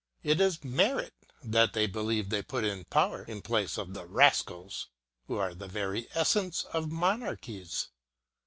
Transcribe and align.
It 0.23 0.41
is 0.41 0.63
merit 0.63 1.13
that 1.43 1.73
they 1.73 1.85
believe 1.85 2.29
they 2.31 2.41
put 2.41 2.63
in 2.63 2.85
power 2.85 3.21
in 3.25 3.43
place 3.43 3.77
of 3.77 3.93
the 3.93 4.07
rascals 4.07 4.87
who 5.27 5.37
are 5.37 5.53
the 5.53 5.67
very 5.67 6.07
essence 6.15 6.63
of 6.73 6.91
monarchies. 6.91 7.89